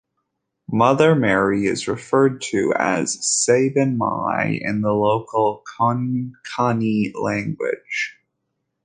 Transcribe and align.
Mother 0.71 1.13
Mary 1.13 1.67
is 1.67 1.87
referred 1.87 2.41
to 2.49 2.73
as 2.75 3.17
Saibinn 3.19 3.97
Mai 3.97 4.57
in 4.59 4.81
the 4.81 4.93
local 4.93 5.63
Konkani 5.77 7.11
language. 7.13 8.17